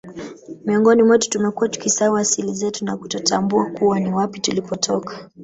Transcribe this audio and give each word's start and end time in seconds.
Miongoni 0.65 1.03
mwetu 1.03 1.29
tumekuwa 1.29 1.69
tukisahau 1.69 2.17
asili 2.17 2.53
zetu 2.53 2.85
na 2.85 2.97
kutotambua 2.97 3.69
kuwa 3.69 3.99
ni 3.99 4.13
wapi 4.13 4.39
tulipotoka 4.39 5.29